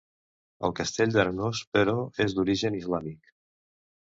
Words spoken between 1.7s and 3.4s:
però, és d'origen islàmic.